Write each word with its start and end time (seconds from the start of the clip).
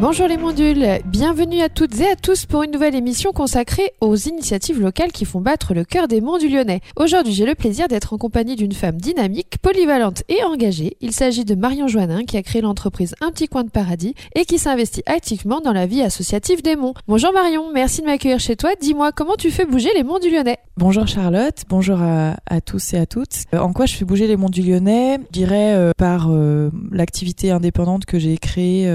Bonjour 0.00 0.26
les 0.26 0.36
mondules, 0.36 0.84
bienvenue 1.06 1.60
à 1.60 1.68
toutes 1.68 2.00
et 2.00 2.08
à 2.08 2.16
tous 2.16 2.46
pour 2.46 2.64
une 2.64 2.72
nouvelle 2.72 2.96
émission 2.96 3.30
consacrée 3.30 3.92
aux 4.00 4.16
initiatives 4.16 4.80
locales 4.80 5.12
qui 5.12 5.24
font 5.24 5.40
battre 5.40 5.72
le 5.72 5.84
cœur 5.84 6.08
des 6.08 6.20
monts 6.20 6.36
du 6.36 6.48
Lyonnais. 6.48 6.80
Aujourd'hui 6.96 7.32
j'ai 7.32 7.46
le 7.46 7.54
plaisir 7.54 7.86
d'être 7.86 8.12
en 8.12 8.18
compagnie 8.18 8.56
d'une 8.56 8.72
femme 8.72 8.96
dynamique, 8.96 9.58
polyvalente 9.62 10.24
et 10.28 10.42
engagée. 10.42 10.96
Il 11.00 11.12
s'agit 11.12 11.44
de 11.44 11.54
Marion 11.54 11.86
Joannin 11.86 12.24
qui 12.24 12.36
a 12.36 12.42
créé 12.42 12.60
l'entreprise 12.60 13.14
Un 13.20 13.30
petit 13.30 13.46
coin 13.46 13.62
de 13.62 13.70
paradis 13.70 14.16
et 14.34 14.44
qui 14.44 14.58
s'investit 14.58 15.04
activement 15.06 15.60
dans 15.60 15.72
la 15.72 15.86
vie 15.86 16.02
associative 16.02 16.60
des 16.60 16.74
monts. 16.74 16.94
Bonjour 17.06 17.32
Marion, 17.32 17.72
merci 17.72 18.00
de 18.00 18.06
m'accueillir 18.06 18.40
chez 18.40 18.56
toi. 18.56 18.70
Dis-moi 18.80 19.12
comment 19.12 19.36
tu 19.36 19.52
fais 19.52 19.64
bouger 19.64 19.90
les 19.94 20.02
monts 20.02 20.18
du 20.18 20.28
Lyonnais? 20.28 20.58
Bonjour 20.76 21.06
Charlotte, 21.06 21.62
bonjour 21.68 22.00
à, 22.02 22.60
tous 22.60 22.94
et 22.94 22.98
à 22.98 23.06
toutes. 23.06 23.44
Euh, 23.54 23.60
en 23.60 23.72
quoi 23.72 23.86
je 23.86 23.94
fais 23.94 24.04
bouger 24.04 24.26
les 24.26 24.36
monts 24.36 24.48
du 24.48 24.60
Lyonnais? 24.60 25.20
Je 25.28 25.32
dirais 25.32 25.72
euh, 25.72 25.92
par 25.96 26.26
euh, 26.30 26.72
l'activité 26.90 27.52
indépendante 27.52 28.06
que 28.06 28.18
j'ai 28.18 28.36
créée 28.38 28.90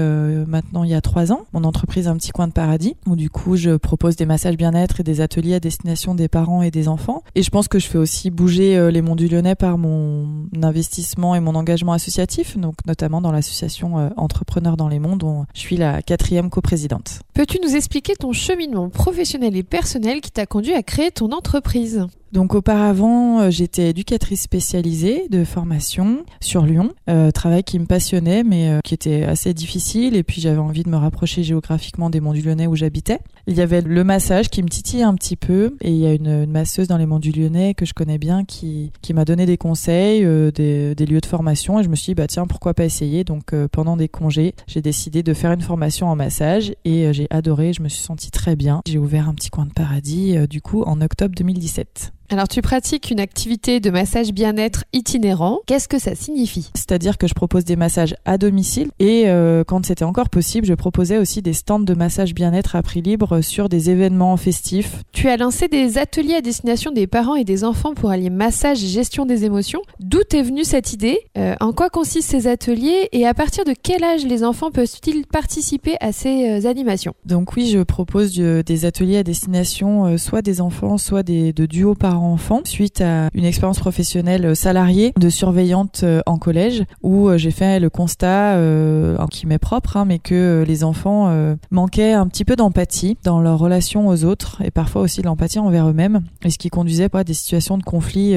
maintenant 0.46 0.84
il 0.84 0.90
y 0.90 0.94
a 0.94 0.99
trois 1.00 1.32
ans, 1.32 1.46
mon 1.52 1.64
entreprise 1.64 2.08
Un 2.08 2.16
petit 2.16 2.30
coin 2.30 2.48
de 2.48 2.52
paradis, 2.52 2.96
où 3.06 3.16
du 3.16 3.30
coup 3.30 3.56
je 3.56 3.76
propose 3.76 4.16
des 4.16 4.26
massages 4.26 4.56
bien-être 4.56 5.00
et 5.00 5.02
des 5.02 5.20
ateliers 5.20 5.54
à 5.54 5.60
destination 5.60 6.14
des 6.14 6.28
parents 6.28 6.62
et 6.62 6.70
des 6.70 6.88
enfants. 6.88 7.22
Et 7.34 7.42
je 7.42 7.50
pense 7.50 7.68
que 7.68 7.78
je 7.78 7.86
fais 7.86 7.98
aussi 7.98 8.30
bouger 8.30 8.90
les 8.90 9.02
monts 9.02 9.16
du 9.16 9.28
Lyonnais 9.28 9.54
par 9.54 9.78
mon 9.78 10.46
investissement 10.62 11.34
et 11.34 11.40
mon 11.40 11.54
engagement 11.54 11.92
associatif, 11.92 12.56
donc 12.56 12.74
notamment 12.86 13.20
dans 13.20 13.32
l'association 13.32 14.10
Entrepreneurs 14.16 14.76
dans 14.76 14.88
les 14.88 14.98
monts, 14.98 15.16
dont 15.16 15.46
je 15.54 15.60
suis 15.60 15.76
la 15.76 16.02
quatrième 16.02 16.50
coprésidente. 16.50 17.20
Peux-tu 17.34 17.58
nous 17.64 17.74
expliquer 17.74 18.14
ton 18.16 18.32
cheminement 18.32 18.88
professionnel 18.90 19.56
et 19.56 19.62
personnel 19.62 20.20
qui 20.20 20.30
t'a 20.30 20.46
conduit 20.46 20.74
à 20.74 20.82
créer 20.82 21.10
ton 21.10 21.32
entreprise? 21.32 22.06
Donc 22.32 22.54
auparavant, 22.54 23.40
euh, 23.40 23.50
j'étais 23.50 23.90
éducatrice 23.90 24.42
spécialisée 24.42 25.26
de 25.30 25.42
formation 25.42 26.24
sur 26.40 26.64
Lyon, 26.64 26.92
euh, 27.08 27.32
travail 27.32 27.64
qui 27.64 27.78
me 27.80 27.86
passionnait 27.86 28.44
mais 28.44 28.68
euh, 28.68 28.78
qui 28.84 28.94
était 28.94 29.24
assez 29.24 29.52
difficile 29.52 30.14
et 30.14 30.22
puis 30.22 30.40
j'avais 30.40 30.58
envie 30.58 30.84
de 30.84 30.90
me 30.90 30.96
rapprocher 30.96 31.42
géographiquement 31.42 32.08
des 32.08 32.20
Monts 32.20 32.34
du 32.34 32.42
Lyonnais 32.42 32.68
où 32.68 32.76
j'habitais. 32.76 33.18
Il 33.48 33.56
y 33.56 33.60
avait 33.60 33.80
le 33.80 34.04
massage 34.04 34.48
qui 34.48 34.62
me 34.62 34.68
titillait 34.68 35.02
un 35.02 35.14
petit 35.14 35.34
peu 35.34 35.76
et 35.80 35.90
il 35.90 35.96
y 35.96 36.06
a 36.06 36.12
une, 36.12 36.46
masseuse 36.46 36.86
dans 36.86 36.98
les 36.98 37.06
Monts 37.06 37.18
du 37.18 37.32
Lyonnais 37.32 37.74
que 37.74 37.84
je 37.84 37.94
connais 37.94 38.18
bien 38.18 38.44
qui, 38.44 38.92
qui 39.02 39.12
m'a 39.12 39.24
donné 39.24 39.44
des 39.44 39.56
conseils, 39.56 40.24
des, 40.52 40.94
des, 40.94 41.06
lieux 41.06 41.20
de 41.20 41.26
formation 41.26 41.80
et 41.80 41.82
je 41.82 41.88
me 41.88 41.96
suis 41.96 42.12
dit 42.12 42.14
bah 42.14 42.28
tiens 42.28 42.46
pourquoi 42.46 42.74
pas 42.74 42.84
essayer? 42.84 43.24
Donc 43.24 43.54
pendant 43.72 43.96
des 43.96 44.08
congés, 44.08 44.54
j'ai 44.68 44.82
décidé 44.82 45.22
de 45.22 45.34
faire 45.34 45.50
une 45.52 45.62
formation 45.62 46.08
en 46.08 46.16
massage 46.16 46.72
et 46.84 47.12
j'ai 47.12 47.26
adoré, 47.30 47.72
je 47.72 47.82
me 47.82 47.88
suis 47.88 48.02
sentie 48.02 48.30
très 48.30 48.54
bien. 48.54 48.82
J'ai 48.86 48.98
ouvert 48.98 49.28
un 49.28 49.34
petit 49.34 49.50
coin 49.50 49.66
de 49.66 49.72
paradis 49.72 50.36
du 50.48 50.60
coup 50.60 50.82
en 50.82 51.00
octobre 51.00 51.34
2017. 51.36 52.12
Alors 52.32 52.46
tu 52.46 52.62
pratiques 52.62 53.10
une 53.10 53.18
activité 53.18 53.80
de 53.80 53.90
massage 53.90 54.32
bien-être 54.32 54.84
itinérant. 54.92 55.58
Qu'est-ce 55.66 55.88
que 55.88 55.98
ça 55.98 56.14
signifie? 56.14 56.70
C'est-à-dire 56.76 57.18
que 57.18 57.26
je 57.26 57.34
propose 57.34 57.64
des 57.64 57.74
massages 57.74 58.14
à 58.24 58.38
domicile 58.38 58.90
et 59.00 59.24
euh, 59.26 59.64
quand 59.66 59.84
c'était 59.84 60.04
encore 60.04 60.28
possible, 60.28 60.64
je 60.64 60.74
proposais 60.74 61.18
aussi 61.18 61.42
des 61.42 61.54
stands 61.54 61.80
de 61.80 61.92
massage 61.92 62.32
bien-être 62.32 62.76
à 62.76 62.82
prix 62.82 63.02
libre 63.02 63.40
sur 63.40 63.68
des 63.68 63.90
événements 63.90 64.36
festifs. 64.36 65.02
Tu 65.10 65.28
as 65.28 65.36
lancé 65.36 65.66
des 65.66 65.98
ateliers 65.98 66.36
à 66.36 66.40
destination 66.40 66.92
des 66.92 67.08
parents 67.08 67.34
et 67.34 67.42
des 67.42 67.64
enfants 67.64 67.94
pour 67.94 68.10
allier 68.10 68.30
massage 68.30 68.84
et 68.84 68.86
gestion 68.86 69.26
des 69.26 69.44
émotions. 69.44 69.82
D'où 69.98 70.20
est 70.32 70.42
venue 70.42 70.62
cette 70.62 70.92
idée? 70.92 71.18
Euh, 71.36 71.56
En 71.58 71.72
quoi 71.72 71.90
consistent 71.90 72.30
ces 72.30 72.46
ateliers 72.46 73.08
et 73.10 73.26
à 73.26 73.34
partir 73.34 73.64
de 73.64 73.74
quel 73.82 74.04
âge 74.04 74.24
les 74.24 74.44
enfants 74.44 74.70
peuvent-ils 74.70 75.26
participer 75.26 75.96
à 76.00 76.12
ces 76.12 76.64
euh, 76.64 76.68
animations? 76.70 77.14
Donc 77.26 77.56
oui, 77.56 77.66
je 77.66 77.80
propose 77.80 78.36
des 78.36 78.84
ateliers 78.84 79.16
à 79.16 79.22
destination 79.24 80.16
soit 80.16 80.42
des 80.42 80.60
enfants, 80.60 80.96
soit 80.96 81.24
des, 81.24 81.52
de 81.52 81.66
duos 81.66 81.96
parents 81.96 82.19
suite 82.64 83.00
à 83.00 83.28
une 83.34 83.44
expérience 83.44 83.78
professionnelle 83.78 84.54
salariée 84.56 85.12
de 85.18 85.28
surveillante 85.28 86.00
euh, 86.02 86.20
en 86.26 86.38
collège 86.38 86.84
où 87.02 87.28
euh, 87.28 87.38
j'ai 87.38 87.50
fait 87.50 87.80
le 87.80 87.90
constat 87.90 88.54
euh, 88.54 89.16
qui 89.30 89.46
m'est 89.46 89.58
propre 89.58 89.96
hein, 89.96 90.04
mais 90.04 90.18
que 90.18 90.64
les 90.66 90.84
enfants 90.84 91.30
manquaient 91.70 92.12
un 92.12 92.26
petit 92.26 92.44
peu 92.44 92.56
d'empathie 92.56 93.16
dans 93.24 93.40
leur 93.40 93.58
relation 93.58 94.08
aux 94.08 94.24
autres 94.24 94.60
et 94.64 94.70
parfois 94.70 95.02
aussi 95.02 95.20
de 95.20 95.26
l'empathie 95.26 95.58
envers 95.58 95.88
eux-mêmes 95.88 96.22
et 96.44 96.50
ce 96.50 96.58
qui 96.58 96.68
conduisait 96.68 97.08
à 97.12 97.24
des 97.24 97.34
situations 97.34 97.78
de 97.78 97.82
conflit 97.82 98.34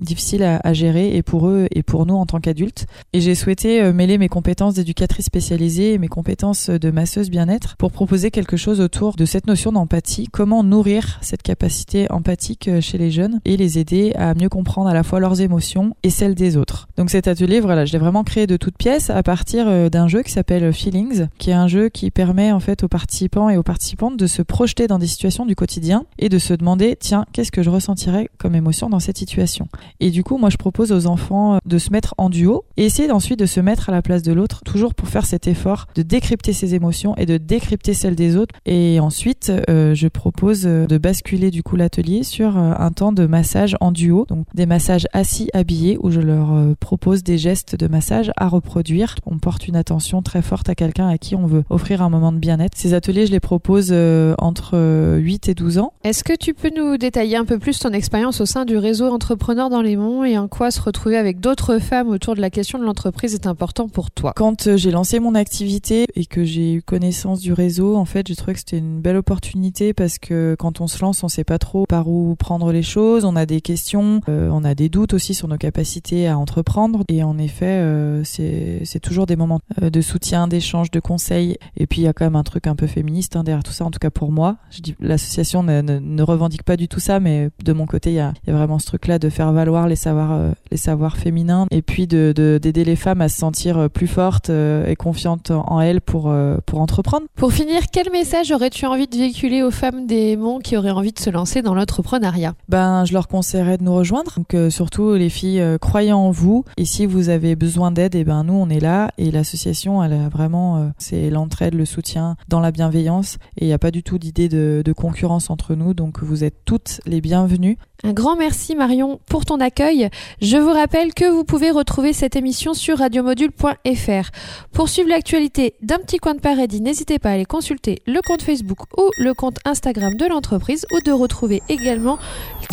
difficiles 0.00 0.42
à, 0.42 0.72
gérer 0.72 1.16
et 1.16 1.22
pour 1.22 1.48
eux 1.48 1.66
et 1.70 1.82
pour 1.82 2.06
nous 2.06 2.14
en 2.14 2.26
tant 2.26 2.40
qu'adultes. 2.40 2.86
Et 3.12 3.20
j'ai 3.20 3.34
souhaité 3.34 3.92
mêler 3.92 4.18
mes 4.18 4.28
compétences 4.28 4.74
d'éducatrice 4.74 5.26
spécialisée 5.26 5.94
et 5.94 5.98
mes 5.98 6.08
compétences 6.08 6.70
de 6.70 6.90
masseuse 6.90 7.30
bien-être 7.30 7.76
pour 7.76 7.92
proposer 7.92 8.30
quelque 8.30 8.56
chose 8.56 8.80
autour 8.80 9.16
de 9.16 9.24
cette 9.24 9.46
notion 9.46 9.72
d'empathie. 9.72 10.28
Comment 10.30 10.62
nourrir 10.62 11.18
cette 11.22 11.42
capacité 11.42 12.10
empathique 12.10 12.70
chez 12.80 12.98
les 12.98 13.10
jeunes? 13.10 13.25
Et 13.44 13.56
les 13.56 13.78
aider 13.78 14.12
à 14.14 14.34
mieux 14.34 14.48
comprendre 14.48 14.88
à 14.88 14.94
la 14.94 15.02
fois 15.02 15.20
leurs 15.20 15.40
émotions 15.40 15.96
et 16.02 16.10
celles 16.10 16.34
des 16.34 16.56
autres. 16.56 16.88
Donc 16.96 17.10
cet 17.10 17.28
atelier, 17.28 17.60
voilà, 17.60 17.84
je 17.84 17.92
l'ai 17.92 17.98
vraiment 17.98 18.24
créé 18.24 18.46
de 18.46 18.56
toutes 18.56 18.76
pièces 18.76 19.10
à 19.10 19.22
partir 19.22 19.66
euh, 19.68 19.88
d'un 19.88 20.08
jeu 20.08 20.22
qui 20.22 20.32
s'appelle 20.32 20.72
Feelings, 20.72 21.26
qui 21.38 21.50
est 21.50 21.54
un 21.54 21.68
jeu 21.68 21.88
qui 21.88 22.10
permet 22.10 22.52
en 22.52 22.60
fait 22.60 22.82
aux 22.82 22.88
participants 22.88 23.50
et 23.50 23.56
aux 23.56 23.62
participantes 23.62 24.16
de 24.16 24.26
se 24.26 24.42
projeter 24.42 24.86
dans 24.86 24.98
des 24.98 25.06
situations 25.06 25.46
du 25.46 25.54
quotidien 25.54 26.04
et 26.18 26.28
de 26.28 26.38
se 26.38 26.54
demander 26.54 26.96
tiens, 26.98 27.24
qu'est-ce 27.32 27.52
que 27.52 27.62
je 27.62 27.70
ressentirais 27.70 28.28
comme 28.38 28.54
émotion 28.54 28.88
dans 28.88 29.00
cette 29.00 29.18
situation? 29.18 29.68
Et 30.00 30.10
du 30.10 30.24
coup, 30.24 30.38
moi 30.38 30.50
je 30.50 30.56
propose 30.56 30.92
aux 30.92 31.06
enfants 31.06 31.54
euh, 31.54 31.58
de 31.66 31.78
se 31.78 31.90
mettre 31.90 32.14
en 32.18 32.30
duo 32.30 32.64
et 32.76 32.84
essayer 32.84 33.10
ensuite 33.10 33.38
de 33.38 33.46
se 33.46 33.60
mettre 33.60 33.88
à 33.88 33.92
la 33.92 34.02
place 34.02 34.22
de 34.22 34.32
l'autre, 34.32 34.62
toujours 34.64 34.94
pour 34.94 35.08
faire 35.08 35.26
cet 35.26 35.46
effort 35.46 35.86
de 35.94 36.02
décrypter 36.02 36.52
ses 36.52 36.74
émotions 36.74 37.14
et 37.16 37.26
de 37.26 37.36
décrypter 37.36 37.94
celles 37.94 38.16
des 38.16 38.36
autres. 38.36 38.54
Et 38.66 39.00
ensuite, 39.00 39.52
euh, 39.68 39.94
je 39.94 40.08
propose 40.08 40.62
de 40.62 40.98
basculer 40.98 41.50
du 41.50 41.62
coup 41.62 41.76
l'atelier 41.76 42.22
sur 42.22 42.56
un 42.56 42.90
temps 42.90 43.12
de 43.16 43.26
massage 43.26 43.76
en 43.80 43.90
duo, 43.90 44.26
donc 44.28 44.46
des 44.54 44.66
massages 44.66 45.08
assis 45.12 45.48
habillés 45.52 45.98
où 46.00 46.10
je 46.12 46.20
leur 46.20 46.52
euh, 46.52 46.74
propose 46.78 47.24
des 47.24 47.38
gestes 47.38 47.74
de 47.74 47.88
massage 47.88 48.30
à 48.36 48.46
reproduire. 48.46 49.16
On 49.26 49.38
porte 49.38 49.66
une 49.66 49.74
attention 49.74 50.22
très 50.22 50.42
forte 50.42 50.68
à 50.68 50.76
quelqu'un 50.76 51.08
à 51.08 51.18
qui 51.18 51.34
on 51.34 51.46
veut 51.46 51.64
offrir 51.70 52.02
un 52.02 52.10
moment 52.10 52.30
de 52.30 52.38
bien-être. 52.38 52.76
Ces 52.76 52.94
ateliers, 52.94 53.26
je 53.26 53.32
les 53.32 53.40
propose 53.40 53.88
euh, 53.90 54.34
entre 54.38 54.74
8 55.18 55.48
euh, 55.48 55.50
et 55.50 55.54
12 55.54 55.78
ans. 55.78 55.92
Est-ce 56.04 56.22
que 56.22 56.34
tu 56.36 56.54
peux 56.54 56.70
nous 56.76 56.96
détailler 56.98 57.36
un 57.36 57.44
peu 57.44 57.58
plus 57.58 57.80
ton 57.80 57.90
expérience 57.90 58.40
au 58.40 58.46
sein 58.46 58.64
du 58.64 58.76
réseau 58.76 59.08
Entrepreneurs 59.08 59.70
dans 59.70 59.82
les 59.82 59.96
Monts 59.96 60.24
et 60.24 60.38
en 60.38 60.46
quoi 60.46 60.70
se 60.70 60.80
retrouver 60.80 61.16
avec 61.16 61.40
d'autres 61.40 61.78
femmes 61.78 62.08
autour 62.08 62.36
de 62.36 62.40
la 62.40 62.50
question 62.50 62.78
de 62.78 62.84
l'entreprise 62.84 63.34
est 63.34 63.46
important 63.46 63.88
pour 63.88 64.10
toi? 64.10 64.32
Quand 64.36 64.76
j'ai 64.76 64.90
lancé 64.90 65.18
mon 65.18 65.34
activité 65.34 66.06
et 66.14 66.26
que 66.26 66.44
j'ai 66.44 66.74
eu 66.74 66.82
connaissance 66.82 67.40
du 67.40 67.52
réseau, 67.52 67.96
en 67.96 68.04
fait, 68.04 68.28
j'ai 68.28 68.36
trouvé 68.36 68.52
que 68.52 68.58
c'était 68.58 68.78
une 68.78 69.00
belle 69.00 69.16
opportunité 69.16 69.94
parce 69.94 70.18
que 70.18 70.54
quand 70.58 70.80
on 70.80 70.86
se 70.86 71.00
lance, 71.00 71.24
on 71.24 71.28
sait 71.28 71.44
pas 71.44 71.58
trop 71.58 71.86
par 71.86 72.08
où 72.08 72.36
prendre 72.36 72.72
les 72.72 72.82
choses 72.82 73.05
on 73.24 73.36
a 73.36 73.46
des 73.46 73.60
questions, 73.60 74.20
euh, 74.28 74.48
on 74.50 74.64
a 74.64 74.74
des 74.74 74.88
doutes 74.88 75.14
aussi 75.14 75.34
sur 75.34 75.48
nos 75.48 75.56
capacités 75.56 76.28
à 76.28 76.38
entreprendre. 76.38 77.04
Et 77.08 77.22
en 77.22 77.38
effet, 77.38 77.66
euh, 77.66 78.22
c'est 78.24 79.00
toujours 79.00 79.26
des 79.26 79.36
moments 79.36 79.60
euh, 79.82 79.90
de 79.90 80.00
soutien, 80.00 80.48
d'échange, 80.48 80.90
de 80.90 81.00
conseils. 81.00 81.56
Et 81.76 81.86
puis 81.86 82.02
il 82.02 82.04
y 82.04 82.08
a 82.08 82.12
quand 82.12 82.24
même 82.24 82.36
un 82.36 82.42
truc 82.42 82.66
un 82.66 82.74
peu 82.74 82.86
féministe 82.86 83.36
hein, 83.36 83.44
derrière 83.44 83.62
tout 83.62 83.72
ça, 83.72 83.84
en 83.84 83.90
tout 83.90 83.98
cas 83.98 84.10
pour 84.10 84.32
moi. 84.32 84.56
Je 84.70 84.80
dis 84.80 84.94
l'association 85.00 85.62
ne, 85.62 85.80
ne, 85.80 86.22
revendique 86.22 86.62
pas 86.62 86.76
du 86.76 86.88
tout 86.88 87.00
ça, 87.00 87.20
mais 87.20 87.50
de 87.64 87.72
mon 87.72 87.86
côté, 87.86 88.10
il 88.10 88.16
y 88.16 88.20
a, 88.20 88.32
y 88.46 88.50
a, 88.50 88.54
vraiment 88.54 88.78
ce 88.78 88.86
truc-là 88.86 89.18
de 89.18 89.28
faire 89.28 89.52
valoir 89.52 89.86
les 89.86 89.96
savoirs, 89.96 90.52
les 90.70 90.76
savoirs 90.76 91.16
féminins, 91.16 91.66
et 91.70 91.82
puis 91.82 92.06
de 92.06 92.32
d'aider 92.60 92.84
les 92.84 92.96
femmes 92.96 93.20
à 93.20 93.28
se 93.28 93.38
sentir 93.38 93.88
plus 93.90 94.06
fortes 94.06 94.50
et 94.50 94.96
confiantes 94.96 95.50
en 95.50 95.80
elles 95.80 96.00
pour 96.00 96.34
pour 96.66 96.80
entreprendre. 96.80 97.26
Pour 97.36 97.52
finir, 97.52 97.82
quel 97.92 98.10
message 98.10 98.50
aurais-tu 98.50 98.86
envie 98.86 99.06
de 99.06 99.16
véhiculer 99.16 99.62
aux 99.62 99.70
femmes 99.70 100.06
des 100.06 100.36
monts 100.36 100.58
qui 100.58 100.76
auraient 100.76 100.90
envie 100.90 101.12
de 101.12 101.18
se 101.18 101.30
lancer 101.30 101.62
dans 101.62 101.74
l'entrepreneuriat? 101.74 102.54
Ben 102.68 102.95
je 103.04 103.12
leur 103.12 103.28
conseillerais 103.28 103.78
de 103.78 103.84
nous 103.84 103.94
rejoindre. 103.94 104.34
Donc 104.36 104.54
euh, 104.54 104.70
surtout 104.70 105.14
les 105.14 105.28
filles, 105.28 105.60
euh, 105.60 105.78
croyez 105.78 106.12
en 106.12 106.30
vous. 106.30 106.64
Et 106.76 106.84
si 106.84 107.06
vous 107.06 107.28
avez 107.28 107.56
besoin 107.56 107.90
d'aide, 107.90 108.14
et 108.14 108.20
eh 108.20 108.24
ben 108.24 108.44
nous 108.44 108.54
on 108.54 108.68
est 108.68 108.80
là. 108.80 109.10
Et 109.18 109.30
l'association, 109.30 110.02
elle 110.02 110.12
a 110.12 110.28
vraiment, 110.28 110.78
euh, 110.78 110.88
c'est 110.98 111.30
l'entraide, 111.30 111.74
le 111.74 111.84
soutien, 111.84 112.36
dans 112.48 112.60
la 112.60 112.70
bienveillance. 112.70 113.38
Et 113.56 113.64
il 113.64 113.68
n'y 113.68 113.74
a 113.74 113.78
pas 113.78 113.90
du 113.90 114.02
tout 114.02 114.18
d'idée 114.18 114.48
de, 114.48 114.82
de 114.84 114.92
concurrence 114.92 115.50
entre 115.50 115.74
nous. 115.74 115.94
Donc 115.94 116.22
vous 116.22 116.44
êtes 116.44 116.64
toutes 116.64 117.00
les 117.06 117.20
bienvenues. 117.20 117.78
Un 118.04 118.12
grand 118.12 118.36
merci 118.36 118.76
Marion 118.76 119.20
pour 119.26 119.46
ton 119.46 119.58
accueil. 119.58 120.10
Je 120.42 120.58
vous 120.58 120.70
rappelle 120.70 121.14
que 121.14 121.24
vous 121.24 121.44
pouvez 121.44 121.70
retrouver 121.70 122.12
cette 122.12 122.36
émission 122.36 122.74
sur 122.74 122.98
radiomodule.fr. 122.98 124.30
Pour 124.72 124.88
suivre 124.90 125.08
l'actualité 125.08 125.74
d'un 125.82 125.98
petit 125.98 126.18
coin 126.18 126.34
de 126.34 126.40
paradis, 126.40 126.82
n'hésitez 126.82 127.18
pas 127.18 127.30
à 127.30 127.32
aller 127.32 127.46
consulter 127.46 128.02
le 128.06 128.20
compte 128.20 128.42
Facebook 128.42 128.80
ou 128.98 129.10
le 129.18 129.32
compte 129.32 129.58
Instagram 129.64 130.14
de 130.14 130.26
l'entreprise 130.26 130.84
ou 130.92 131.00
de 131.06 131.10
retrouver 131.10 131.62
également 131.70 132.18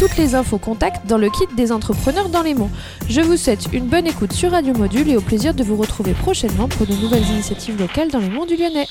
toutes 0.04 0.18
les 0.18 0.36
infos 0.36 0.58
contacts 0.58 1.08
dans 1.08 1.18
le 1.18 1.30
kit 1.30 1.48
des 1.56 1.72
entrepreneurs 1.72 2.28
dans 2.28 2.42
les 2.42 2.54
monts. 2.54 2.70
Je 3.08 3.22
vous 3.22 3.38
souhaite 3.38 3.68
une 3.72 3.88
bonne 3.88 4.06
écoute 4.06 4.34
sur 4.34 4.52
Radio 4.52 4.74
Module 4.74 5.10
et 5.10 5.16
au 5.16 5.22
plaisir 5.22 5.54
de 5.54 5.64
vous 5.64 5.78
retrouver 5.78 6.12
prochainement 6.12 6.68
pour 6.68 6.86
de 6.86 6.94
nouvelles 6.94 7.24
initiatives 7.24 7.80
locales 7.80 8.12
dans 8.12 8.20
les 8.20 8.28
monts 8.28 8.46
du 8.46 8.58
Lyonnais. 8.58 8.88